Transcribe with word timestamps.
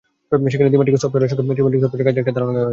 সেখানে 0.51 0.69
দ্বিমাত্রিক 0.71 0.95
সফটওয়্যারের 1.03 1.31
সঙ্গে 1.31 1.55
ত্রিমাত্রিক 1.55 1.81
সফটওয়্যারে 1.83 2.07
কাজের 2.07 2.21
একটা 2.23 2.35
ধারণা 2.37 2.51
দেওয়া 2.53 2.59
হয়েছে। 2.63 2.69